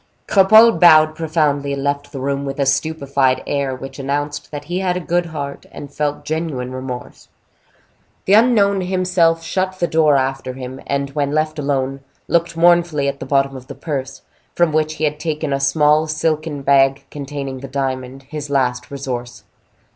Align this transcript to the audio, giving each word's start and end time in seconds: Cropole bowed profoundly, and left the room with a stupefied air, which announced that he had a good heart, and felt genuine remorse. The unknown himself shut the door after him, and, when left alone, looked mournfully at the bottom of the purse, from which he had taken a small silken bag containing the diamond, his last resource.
Cropole 0.25 0.71
bowed 0.79 1.13
profoundly, 1.13 1.73
and 1.73 1.83
left 1.83 2.11
the 2.11 2.19
room 2.19 2.43
with 2.43 2.59
a 2.59 2.65
stupefied 2.65 3.43
air, 3.45 3.75
which 3.75 3.99
announced 3.99 4.49
that 4.49 4.63
he 4.63 4.79
had 4.79 4.97
a 4.97 4.99
good 4.99 5.27
heart, 5.27 5.67
and 5.71 5.93
felt 5.93 6.25
genuine 6.25 6.71
remorse. 6.71 7.27
The 8.25 8.33
unknown 8.33 8.81
himself 8.81 9.43
shut 9.43 9.77
the 9.77 9.85
door 9.85 10.17
after 10.17 10.53
him, 10.53 10.81
and, 10.87 11.11
when 11.11 11.33
left 11.33 11.59
alone, 11.59 11.99
looked 12.27 12.57
mournfully 12.57 13.07
at 13.07 13.19
the 13.19 13.27
bottom 13.27 13.55
of 13.55 13.67
the 13.67 13.75
purse, 13.75 14.23
from 14.55 14.71
which 14.71 14.95
he 14.95 15.03
had 15.03 15.19
taken 15.19 15.53
a 15.53 15.59
small 15.59 16.07
silken 16.07 16.63
bag 16.63 17.05
containing 17.11 17.59
the 17.59 17.67
diamond, 17.67 18.23
his 18.23 18.49
last 18.49 18.89
resource. 18.89 19.43